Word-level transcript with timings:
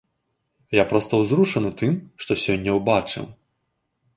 Я 0.81 0.85
проста 0.93 1.19
узрушаны 1.25 1.71
тым, 1.81 1.93
што 2.25 2.39
сёння 2.45 2.79
ўбачыў. 2.79 3.25